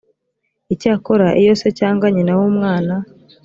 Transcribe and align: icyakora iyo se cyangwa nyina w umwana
icyakora 0.73 1.27
iyo 1.41 1.53
se 1.61 1.69
cyangwa 1.79 2.05
nyina 2.13 2.33
w 2.39 2.41
umwana 2.49 2.93